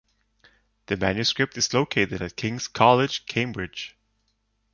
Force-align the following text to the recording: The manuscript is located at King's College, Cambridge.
The 0.87 0.97
manuscript 0.97 1.55
is 1.57 1.75
located 1.75 2.23
at 2.23 2.35
King's 2.35 2.67
College, 2.67 3.27
Cambridge. 3.27 3.95